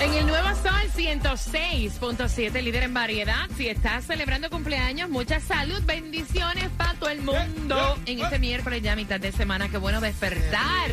[0.00, 3.48] En el Nuevo Sol 106.7, líder en variedad.
[3.58, 7.98] Si estás celebrando cumpleaños, mucha salud, bendiciones para todo el mundo.
[8.06, 10.90] En este miércoles ya mitad de semana, qué bueno despertar.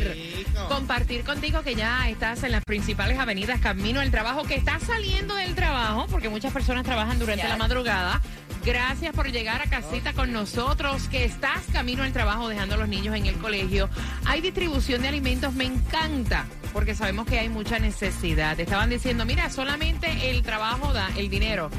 [0.68, 5.34] Compartir contigo que ya estás en las principales avenidas, camino al trabajo, que estás saliendo
[5.36, 8.20] del trabajo, porque muchas personas trabajan durante la madrugada.
[8.64, 12.88] Gracias por llegar a casita con nosotros, que estás camino al trabajo dejando a los
[12.88, 13.88] niños en el colegio.
[14.26, 18.56] Hay distribución de alimentos, me encanta, porque sabemos que hay mucha necesidad.
[18.56, 21.70] Te estaban diciendo, mira, solamente el trabajo da el dinero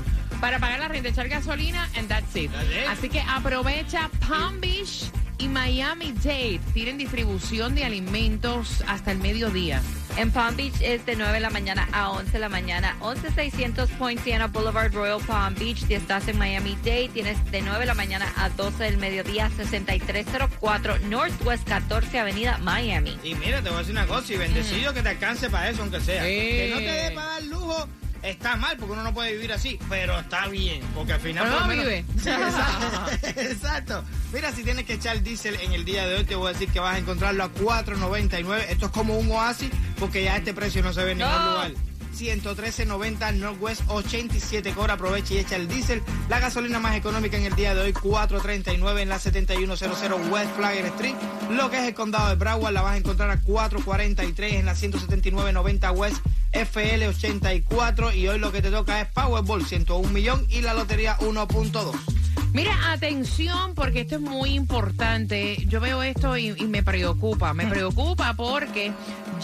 [0.41, 2.51] para pagar la renta, echar gasolina, and that's it.
[2.90, 6.59] Así que aprovecha Palm Beach y Miami Dade.
[6.73, 9.82] Tienen distribución de alimentos hasta el mediodía.
[10.18, 12.98] En Palm Beach es de 9 de la mañana a 11 de la mañana.
[12.99, 15.85] 11600 Poinciana Boulevard, Royal Palm Beach.
[15.87, 20.99] Si estás en Miami-Dade, tienes de 9 de la mañana a 12 del mediodía, 6304
[21.07, 23.17] Northwest 14 Avenida, Miami.
[23.23, 25.84] Y mira, te voy a decir una cosa, y bendecido que te alcance para eso,
[25.84, 26.21] aunque sea.
[26.23, 27.87] Que no te dé para dar lujo,
[28.23, 31.45] está mal, porque uno no puede vivir así, pero está bien, porque al final...
[31.48, 32.05] Pero no menos- vive.
[32.21, 34.03] Sí, exacto, exacto.
[34.34, 36.70] Mira, si tienes que echar diésel en el día de hoy, te voy a decir
[36.70, 38.65] que vas a encontrarlo a 4.99.
[38.70, 41.51] Esto es como un oasis, porque ya este precio no se ve en ningún No.
[41.51, 41.71] lugar.
[42.17, 47.55] 113.90 Northwest 87 Cora aprovecha y echa el diésel la gasolina más económica en el
[47.55, 51.15] día de hoy 4.39 en la 7100 West Flagger Street
[51.51, 54.73] lo que es el condado de Broward la vas a encontrar a 4.43 en la
[54.76, 56.17] 179.90 West
[56.51, 61.17] FL 84 y hoy lo que te toca es Powerball 101 millón y la lotería
[61.19, 62.18] 1.2
[62.53, 65.65] Mira, atención, porque esto es muy importante.
[65.67, 67.53] Yo veo esto y, y me preocupa.
[67.53, 68.91] Me preocupa porque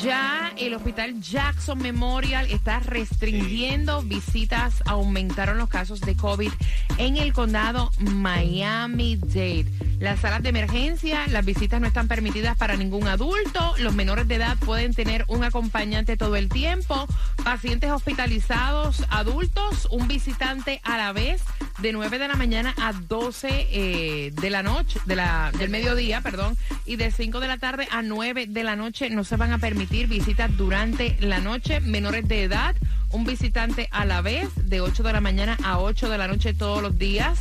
[0.02, 4.82] ya el hospital Jackson Memorial está restringiendo visitas.
[4.86, 6.52] Aumentaron los casos de COVID
[6.98, 9.72] en el condado Miami-Dade.
[10.00, 13.74] Las salas de emergencia, las visitas no están permitidas para ningún adulto.
[13.78, 17.08] Los menores de edad pueden tener un acompañante todo el tiempo.
[17.44, 21.42] Pacientes hospitalizados, adultos, un visitante a la vez
[21.80, 26.22] de 9 de la mañana a 12 eh, de la noche, de la, del mediodía,
[26.22, 29.52] perdón, y de 5 de la tarde a 9 de la noche no se van
[29.52, 31.80] a permitir visitas durante la noche.
[31.82, 32.76] Menores de edad,
[33.12, 36.54] un visitante a la vez de 8 de la mañana a 8 de la noche
[36.54, 37.40] todos los días.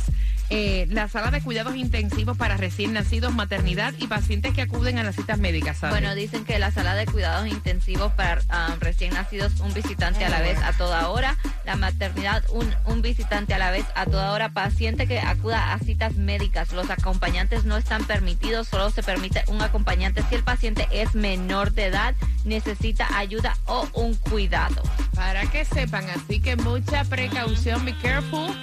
[0.49, 5.03] Eh, la sala de cuidados intensivos para recién nacidos, maternidad y pacientes que acuden a
[5.03, 5.79] las citas médicas.
[5.81, 10.29] Bueno, dicen que la sala de cuidados intensivos para ah, recién nacidos, un visitante a
[10.29, 11.35] la vez a toda hora.
[11.65, 14.49] La maternidad, un, un visitante a la vez a toda hora.
[14.49, 16.73] Paciente que acuda a citas médicas.
[16.73, 21.71] Los acompañantes no están permitidos, solo se permite un acompañante si el paciente es menor
[21.71, 24.83] de edad, necesita ayuda o un cuidado.
[25.15, 28.55] Para que sepan, así que mucha precaución, be careful.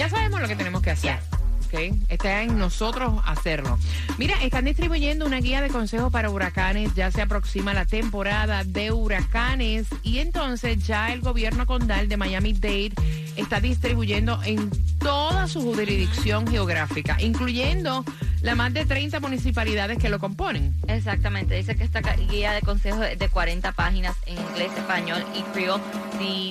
[0.00, 1.18] Ya sabemos lo que tenemos que hacer.
[1.66, 1.94] ¿ok?
[2.08, 3.78] Está en nosotros hacerlo.
[4.16, 6.94] Mira, están distribuyendo una guía de consejos para huracanes.
[6.94, 12.94] Ya se aproxima la temporada de huracanes y entonces ya el gobierno condal de Miami-Dade
[13.36, 18.02] está distribuyendo en toda su jurisdicción geográfica, incluyendo
[18.40, 20.74] las más de 30 municipalidades que lo componen.
[20.88, 25.42] Exactamente, dice que esta guía de consejos es de 40 páginas en inglés, español y
[25.52, 25.78] criol.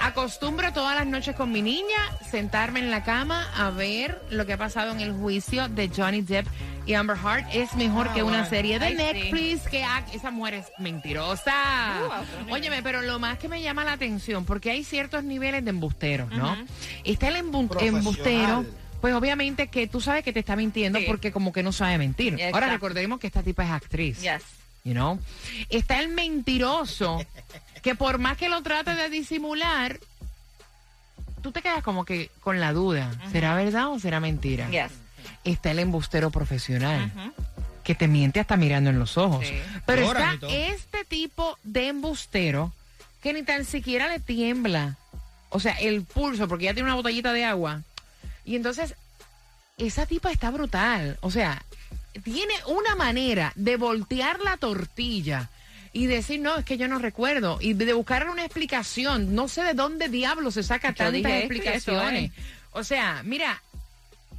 [0.06, 1.96] Acostumbro todas las noches con mi niña
[2.30, 6.20] sentarme en la cama a ver lo que ha pasado en el juicio de Johnny
[6.22, 6.46] Depp
[6.86, 7.44] y Amber Heard.
[7.52, 8.94] Es mejor Ah, que una serie de.
[8.94, 11.52] Netflix que esa mujer es mentirosa.
[12.48, 15.70] Uh, Óyeme, pero lo más que me llama la atención, porque hay ciertos niveles de
[15.70, 16.56] embusteros, ¿no?
[17.02, 18.64] Está el embustero.
[19.00, 21.04] Pues obviamente que tú sabes que te está mintiendo Sí.
[21.06, 22.34] porque como que no sabe mentir.
[22.34, 22.54] Exacto.
[22.56, 24.20] Ahora recordemos que esta tipa es actriz.
[24.22, 24.42] Yes.
[24.86, 25.18] You know?
[25.68, 27.18] Está el mentiroso
[27.82, 29.98] que por más que lo trate de disimular,
[31.42, 33.10] tú te quedas como que con la duda.
[33.32, 34.70] ¿Será verdad o será mentira?
[34.70, 34.92] Yes.
[35.42, 37.32] Está el embustero profesional
[37.82, 39.44] que te miente hasta mirando en los ojos.
[39.44, 39.58] Sí.
[39.86, 42.72] Pero está este tipo de embustero
[43.20, 44.96] que ni tan siquiera le tiembla.
[45.48, 47.82] O sea, el pulso, porque ya tiene una botellita de agua.
[48.44, 48.94] Y entonces,
[49.78, 51.18] esa tipa está brutal.
[51.22, 51.64] O sea,
[52.22, 55.48] tiene una manera de voltear la tortilla
[55.92, 57.58] y decir, no, es que yo no recuerdo.
[57.60, 59.34] Y de buscar una explicación.
[59.34, 62.32] No sé de dónde diablo se saca Yo tantas esto explicaciones.
[62.72, 63.62] O sea, mira,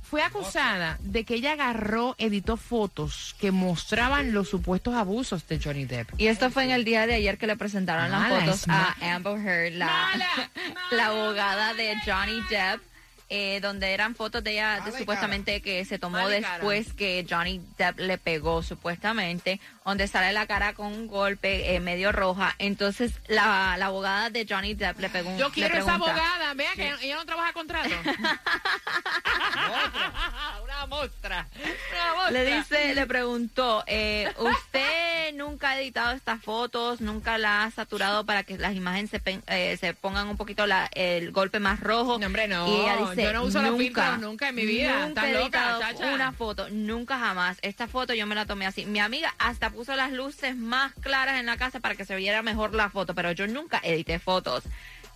[0.09, 5.85] fue acusada de que ella agarró, editó fotos que mostraban los supuestos abusos de Johnny
[5.85, 6.09] Depp.
[6.17, 9.37] Y esto fue en el día de ayer que le presentaron las fotos a Amber
[9.39, 10.51] Heard, la, Mala,
[10.91, 12.81] la abogada de Johnny Depp.
[13.29, 16.53] Eh, donde eran fotos de ella de supuestamente que se tomó Mala cara.
[16.55, 21.79] después que Johnny Depp le pegó supuestamente, donde sale la cara con un golpe eh,
[21.79, 22.55] medio roja.
[22.57, 26.73] Entonces la, la abogada de Johnny Depp le pegó un Yo quiero esa abogada, vea
[26.75, 27.89] que ella no trabaja contrato.
[30.87, 31.47] mostra.
[31.55, 32.31] Una mostra.
[32.31, 37.01] Le dice, le preguntó, eh, ¿usted nunca ha editado estas fotos?
[37.01, 40.65] ¿Nunca la ha saturado para que las imágenes se, pen- eh, se pongan un poquito
[40.65, 42.17] la, el golpe más rojo?
[42.19, 42.67] No, hombre, no.
[42.67, 45.07] Y ella dice, Yo no uso los nunca, filtros nunca en mi vida.
[45.07, 46.13] Nunca ¿Estás he loca, chacha?
[46.13, 47.57] una foto, nunca jamás.
[47.61, 48.85] Esta foto yo me la tomé así.
[48.85, 52.41] Mi amiga hasta puso las luces más claras en la casa para que se viera
[52.41, 54.63] mejor la foto, pero yo nunca edité fotos.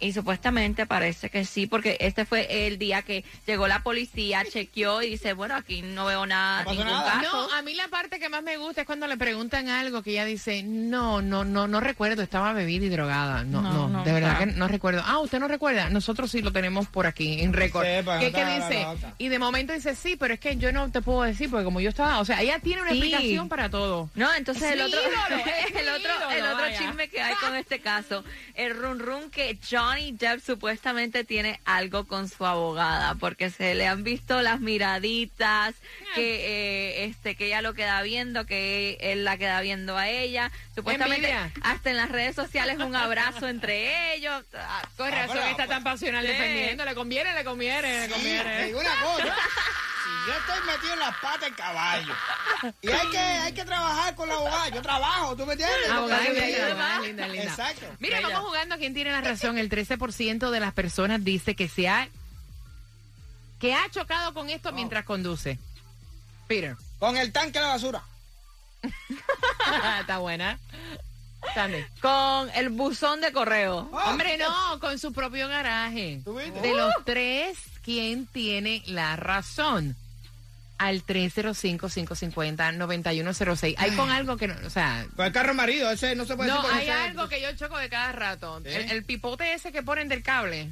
[0.02, 5.02] Y supuestamente parece que sí, porque este fue el día que llegó la policía, chequeó
[5.04, 7.22] y dice, bueno, aquí no veo nada, No ningún nada.
[7.22, 7.48] caso.
[7.48, 10.12] No, a mí la parte que más me gusta es cuando le preguntan algo que
[10.12, 13.44] ella dice, no, no, no, no recuerdo, estaba bebida y drogada.
[13.44, 14.52] No, no, No, no, de verdad claro.
[14.52, 15.04] que no recuerdo.
[15.06, 15.90] Ah, ¿usted no recuerda?
[15.90, 17.86] Nosotros sí lo tenemos por aquí en récord.
[17.86, 18.88] Sepa, ¿Qué, no qué dice?
[19.20, 21.80] Y de momento dice, sí, pero es que yo no te puedo decir, porque como
[21.80, 22.98] yo estaba, o sea, ella tiene una Sí.
[22.98, 24.10] explicación para todo.
[24.16, 25.00] No, entonces Es el mi otro,
[25.30, 28.24] ídolo, es mi el otro, el otro chisme que hay con este caso,
[28.56, 29.60] el run run que
[29.92, 35.76] Johnny Depp supuestamente tiene algo con su abogada, porque se le han visto las miraditas,
[36.16, 40.50] que eh, este que ella lo queda viendo, que él la queda viendo a ella,
[40.76, 41.52] supuestamente Envidia.
[41.64, 44.44] hasta en las redes sociales un abrazo entre ellos.
[44.54, 46.86] Ah, Con Ah, razón pero- está tan pasional defendiendo.
[46.86, 48.74] Le conviene, le conviene, le conviene.
[48.76, 49.36] una cosa.
[50.28, 52.14] Yo estoy metido en las patas del caballo
[52.82, 55.90] y hay que, hay que trabajar con la abogada, yo trabajo, ¿tú me entiendes?
[55.90, 57.44] Abogada linda, abogada linda, linda.
[57.44, 57.86] Exacto.
[58.00, 58.30] Mira, Bella.
[58.30, 59.58] vamos jugando a quién tiene la razón.
[59.58, 62.08] El 13% de las personas dice que se ha
[63.60, 65.60] que ha chocado con esto mientras conduce.
[66.48, 66.76] Peter.
[67.00, 68.04] Con el tanque de la basura.
[70.02, 70.60] Está buena.
[71.54, 71.84] Sandy.
[72.02, 73.90] Con el buzón de correo.
[73.94, 76.22] Ah, Hombre, no, con su propio garaje.
[76.24, 76.60] ¿Tú viste?
[76.60, 79.96] De los tres, ¿quién tiene la razón?
[80.82, 83.76] Al 305-550-9106.
[83.78, 86.50] Hay con algo que no, o sea, Con el carro marido, ese no se puede
[86.50, 86.76] no, decir.
[86.78, 88.62] hay ese- algo que yo choco de cada rato.
[88.64, 88.70] ¿Sí?
[88.74, 90.70] El, el pipote ese que ponen del cable.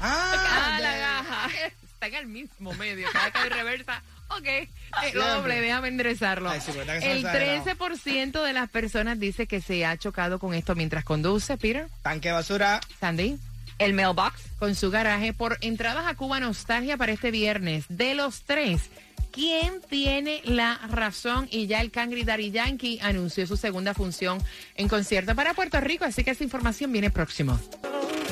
[0.00, 1.48] Ah, Ah, la gaja.
[1.92, 3.06] Está en el mismo medio.
[3.12, 4.02] Cada que hay reversa.
[4.30, 4.46] Ok.
[4.46, 4.68] Eh,
[5.14, 6.50] lo doble, déjame enderezarlo.
[6.50, 7.64] Ay, sí, eso el no es exagerado.
[7.64, 11.86] 13% de las personas dice que se ha chocado con esto mientras conduce, Peter.
[12.02, 12.80] Tanque de basura.
[12.98, 13.38] Sandy.
[13.78, 14.40] El mailbox.
[14.58, 17.84] Con su garaje por entradas a Cuba Nostalgia para este viernes.
[17.88, 18.90] De los tres,
[19.32, 21.48] ¿quién tiene la razón?
[21.50, 24.38] Y ya el Cangri Daddy Yankee anunció su segunda función
[24.76, 27.58] en concierto para Puerto Rico, así que esa información viene próximo.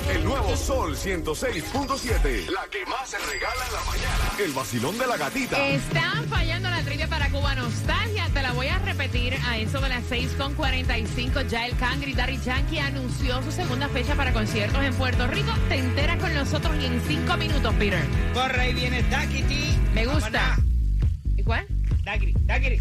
[0.08, 2.48] El nuevo Sol 106.7.
[2.50, 4.32] La que más se regala en la mañana.
[4.44, 5.64] El vacilón de la gatita.
[5.68, 8.28] Están fallando la trivia para Cuba Nostalgia.
[8.32, 11.46] Te la voy a repetir a eso de las 6.45.
[11.48, 15.52] Ya el Cangri Daddy Yankee anunció su segunda fecha para conciertos en Puerto Rico.
[15.68, 18.02] Te enteras con nosotros y en cinco minutos, Peter.
[18.34, 19.78] Corre y viene Daquiti.
[19.94, 20.58] Me gusta.
[21.40, 21.64] ¿Y cuál?
[22.04, 22.76] Daquiti, Daquiti.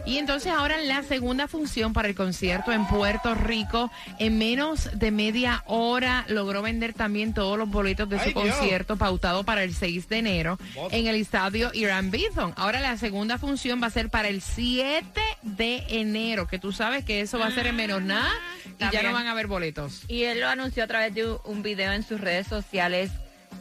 [0.07, 5.11] Y entonces ahora la segunda función para el concierto en Puerto Rico, en menos de
[5.11, 8.57] media hora logró vender también todos los boletos de su Ay, Dios.
[8.57, 10.59] concierto pautado para el 6 de enero
[10.91, 12.53] en el estadio Irán Bithorn.
[12.57, 15.05] Ahora la segunda función va a ser para el 7
[15.43, 18.31] de enero, que tú sabes que eso va a ser en menos nada
[18.79, 20.03] y ya no van a haber boletos.
[20.09, 23.11] Y él lo anunció a través de un video en sus redes sociales.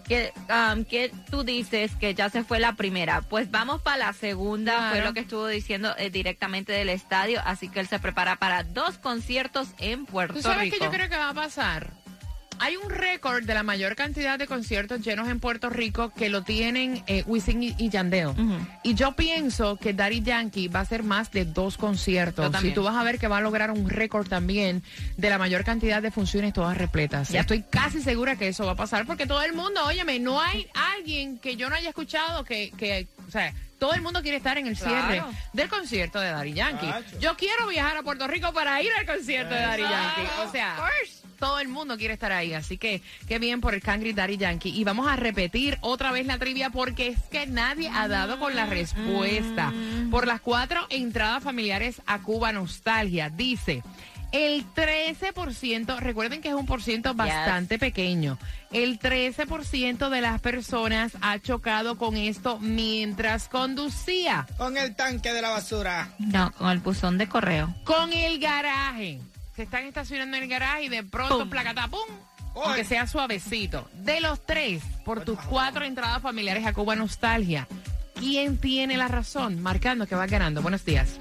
[0.07, 3.21] Que, um, que tú dices que ya se fue la primera.
[3.21, 4.95] Pues vamos para la segunda, Claro.
[4.95, 7.41] fue lo que estuvo diciendo eh, directamente del estadio.
[7.45, 10.77] Así que él se prepara para dos conciertos en Puerto ¿Tú sabes Rico.
[10.79, 11.91] qué yo creo que va a pasar?
[12.63, 16.43] Hay un récord de la mayor cantidad de conciertos llenos en Puerto Rico que lo
[16.43, 18.27] tienen eh, Wisin y, y Yandel.
[18.27, 18.57] Ujú.
[18.83, 22.53] Y yo pienso que Daddy Yankee va a hacer más de dos conciertos.
[22.63, 24.81] Y tú vas a ver que va a lograr un récord también
[25.17, 27.29] de la mayor cantidad de funciones todas repletas.
[27.29, 27.41] Yep.
[27.41, 30.65] Estoy casi segura que eso va a pasar porque todo el mundo, óyeme, no hay
[30.95, 34.57] alguien que yo no haya escuchado que, que o sea, todo el mundo quiere estar
[34.57, 35.31] en el cierre Claro.
[35.51, 36.87] del concierto de Daddy Yankee.
[37.19, 40.31] Yo quiero viajar a Puerto Rico para ir al concierto de Daddy Yankee.
[40.47, 40.77] O sea,
[41.43, 42.53] todo el mundo quiere estar ahí.
[42.53, 44.69] Así que qué bien por el Cangri Daddy Yankee.
[44.69, 48.55] Y vamos a repetir otra vez la trivia porque es que nadie ha dado con
[48.55, 49.73] la respuesta.
[50.09, 53.29] Por las cuatro entradas familiares a Cuba Nostalgia.
[53.29, 53.83] Dice.
[54.31, 58.39] El 13%, recuerden que es un por ciento bastante pequeño,
[58.71, 64.47] el 13% de las personas ha chocado con esto mientras conducía.
[64.57, 66.09] Con el tanque de la basura.
[66.17, 67.75] No, con el buzón de correo.
[67.83, 69.19] Con el garaje.
[69.55, 71.49] Se están estacionando en el garaje y de pronto Pum.
[71.49, 71.99] placata, pum.
[72.55, 73.87] Aunque sea suavecito.
[73.93, 77.67] De los tres, por tus cuatro entradas familiares a Cuba Nostalgia,
[78.15, 79.61] ¿quién tiene la razón?
[79.61, 80.61] Marcando que va ganando.
[80.61, 81.19] Buenos días.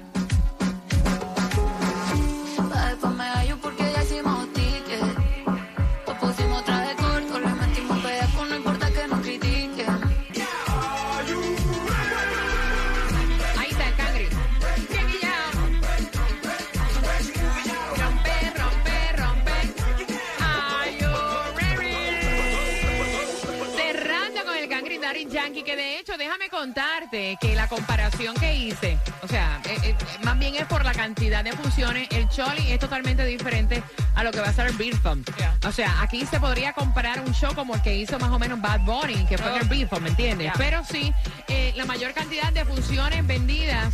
[26.93, 30.93] Contarte que la comparación que hice, o sea, eh, eh, más bien es por la
[30.93, 32.07] cantidad de funciones.
[32.11, 33.81] El Choli es totalmente diferente
[34.15, 35.25] a lo que va a ser el Beer Fund.
[35.37, 35.57] Yeah.
[35.65, 38.61] O sea, aquí se podría comparar un show como el que hizo más o menos
[38.61, 40.45] Bad Bunny, que fue en el Beer ¿me entiendes?
[40.45, 40.53] Yeah.
[40.57, 41.13] Pero sí,
[41.47, 43.93] eh, la mayor cantidad de funciones vendidas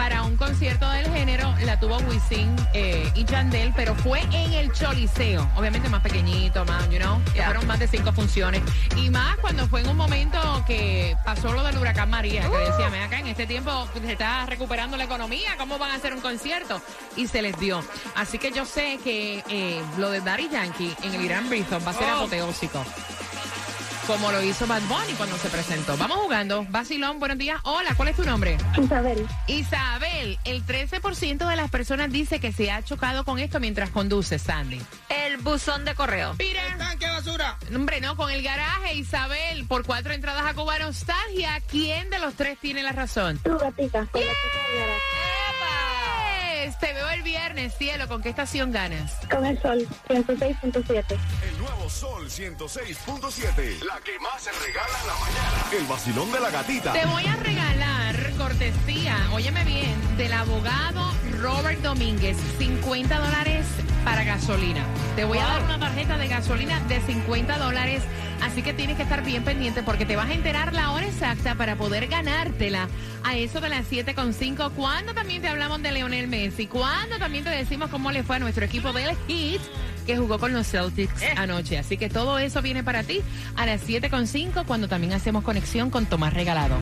[0.00, 4.72] para un concierto del género la tuvo Wisin eh, y Chandel, pero fue en el
[4.72, 7.44] Choliseo, obviamente más pequeñito, más, you know, que Yeah.
[7.44, 8.62] fueron más de cinco funciones.
[8.96, 12.88] Y más cuando fue en un momento que pasó lo del huracán María, que decía,
[12.88, 16.22] "Ven acá, en este tiempo se está recuperando la economía, ¿cómo van a hacer un
[16.22, 16.80] concierto?
[17.16, 17.84] Y se les dio.
[18.16, 21.90] Así que yo sé que eh, lo de Daddy Yankee en el Irán Bristol va
[21.90, 22.16] a ser Oh.
[22.20, 22.82] apoteósico.
[24.06, 25.96] Como lo hizo Bad Bunny cuando se presentó.
[25.96, 26.66] Vamos jugando.
[26.68, 27.60] Basilón, buenos días.
[27.62, 28.56] Hola, ¿cuál es tu nombre?
[28.76, 33.90] Isabel, Isabel, el 13% de las personas dice que se ha chocado con esto mientras
[33.90, 34.80] conduce, Sandy.
[35.08, 36.32] El buzón de correo.
[36.32, 37.56] El Peter, tanque de basura.
[37.74, 42.34] hombre, no, con el garaje, Isabel, por cuatro entradas a Cuba Nostalgia, ¿quién de los
[42.34, 43.38] tres tiene la razón?
[43.38, 44.32] tu gatita, con la
[46.80, 49.12] Te veo el viernes, cielo, ¿con qué estación ganas?
[49.30, 51.18] con el sol, 106.7.
[51.48, 53.84] El nuevo Sol 106.7.
[53.84, 55.78] La que más se regala en la mañana.
[55.78, 56.92] El vacilón de la gatita.
[56.92, 63.66] Te voy a regalar cortesía, óyeme bien, del abogado Robert Domínguez, 50 dólares
[64.04, 64.82] para gasolina.
[65.14, 68.02] Te voy a dar una tarjeta de gasolina de 50 dólares,
[68.42, 71.54] así que tienes que estar bien pendiente porque te vas a enterar la hora exacta
[71.54, 72.88] para poder ganártela
[73.24, 77.50] a eso de las 7.5, cuando también te hablamos de Leonel Messi, cuando también te
[77.50, 79.60] decimos cómo le fue a nuestro equipo del Heat
[80.06, 81.78] que jugó con los Celtics anoche.
[81.78, 83.20] Así que todo eso viene para ti
[83.56, 86.76] a las 7.5 cuando también hacemos conexión con Tomás Regalado.